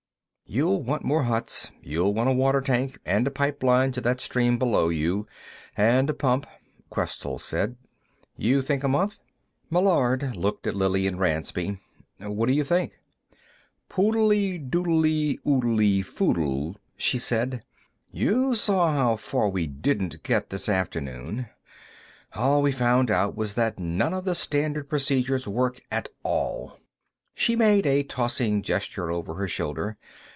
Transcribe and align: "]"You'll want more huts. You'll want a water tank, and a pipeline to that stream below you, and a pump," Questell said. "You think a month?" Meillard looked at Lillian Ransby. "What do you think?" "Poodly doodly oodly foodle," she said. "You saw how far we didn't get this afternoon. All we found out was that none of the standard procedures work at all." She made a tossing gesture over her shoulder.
"]"You'll 0.53 0.83
want 0.83 1.05
more 1.05 1.23
huts. 1.23 1.71
You'll 1.81 2.13
want 2.13 2.27
a 2.29 2.33
water 2.33 2.59
tank, 2.59 2.99
and 3.05 3.25
a 3.25 3.31
pipeline 3.31 3.93
to 3.93 4.01
that 4.01 4.19
stream 4.19 4.57
below 4.59 4.89
you, 4.89 5.25
and 5.77 6.09
a 6.09 6.13
pump," 6.13 6.45
Questell 6.89 7.39
said. 7.39 7.77
"You 8.35 8.61
think 8.61 8.83
a 8.83 8.89
month?" 8.89 9.19
Meillard 9.69 10.35
looked 10.35 10.67
at 10.67 10.75
Lillian 10.75 11.17
Ransby. 11.17 11.79
"What 12.19 12.47
do 12.47 12.51
you 12.51 12.65
think?" 12.65 12.99
"Poodly 13.87 14.59
doodly 14.59 15.39
oodly 15.47 16.01
foodle," 16.03 16.75
she 16.97 17.17
said. 17.17 17.63
"You 18.11 18.53
saw 18.53 18.91
how 18.91 19.15
far 19.15 19.47
we 19.47 19.67
didn't 19.67 20.21
get 20.21 20.49
this 20.49 20.67
afternoon. 20.67 21.47
All 22.35 22.61
we 22.61 22.73
found 22.73 23.09
out 23.09 23.37
was 23.37 23.53
that 23.53 23.79
none 23.79 24.13
of 24.13 24.25
the 24.25 24.35
standard 24.35 24.89
procedures 24.89 25.47
work 25.47 25.79
at 25.89 26.09
all." 26.23 26.77
She 27.33 27.55
made 27.55 27.85
a 27.85 28.03
tossing 28.03 28.63
gesture 28.63 29.09
over 29.09 29.35
her 29.35 29.47
shoulder. 29.47 29.95